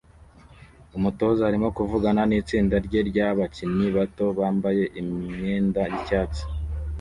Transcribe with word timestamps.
Umutoza 0.97 1.41
arimo 1.49 1.67
kuvugana 1.77 2.21
nitsinda 2.29 2.75
rye 2.85 3.01
ryabakinnyi 3.09 3.87
bato 3.97 4.25
bambaye 4.37 4.83
imyenda 5.01 5.81
yicyatsi 5.91 6.43